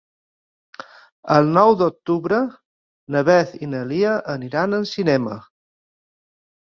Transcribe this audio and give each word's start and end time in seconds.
El 1.33 1.49
nou 1.57 1.73
d'octubre 1.81 2.39
na 3.15 3.23
Beth 3.27 3.53
i 3.67 3.69
na 3.73 3.81
Lia 3.91 4.15
aniran 4.37 4.73
al 4.79 4.89
cinema. 4.93 5.37